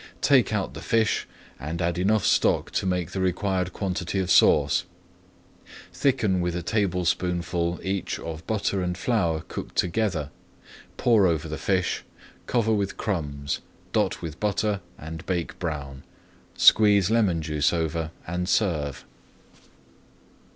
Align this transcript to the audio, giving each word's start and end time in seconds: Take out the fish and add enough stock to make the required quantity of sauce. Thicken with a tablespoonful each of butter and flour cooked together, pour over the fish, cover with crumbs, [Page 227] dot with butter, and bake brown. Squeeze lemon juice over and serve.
Take 0.23 0.51
out 0.51 0.73
the 0.73 0.81
fish 0.81 1.27
and 1.59 1.79
add 1.79 1.99
enough 1.99 2.25
stock 2.25 2.71
to 2.71 2.87
make 2.87 3.11
the 3.11 3.21
required 3.21 3.71
quantity 3.71 4.17
of 4.17 4.31
sauce. 4.31 4.83
Thicken 5.93 6.41
with 6.41 6.55
a 6.55 6.63
tablespoonful 6.63 7.79
each 7.83 8.17
of 8.17 8.47
butter 8.47 8.81
and 8.81 8.97
flour 8.97 9.41
cooked 9.47 9.75
together, 9.75 10.31
pour 10.97 11.27
over 11.27 11.47
the 11.47 11.59
fish, 11.59 12.03
cover 12.47 12.73
with 12.73 12.97
crumbs, 12.97 13.57
[Page 13.57 13.93
227] 13.93 13.93
dot 13.93 14.21
with 14.23 14.39
butter, 14.39 14.81
and 14.97 15.23
bake 15.27 15.59
brown. 15.59 16.01
Squeeze 16.57 17.11
lemon 17.11 17.39
juice 17.43 17.71
over 17.71 18.09
and 18.25 18.49
serve. 18.49 19.05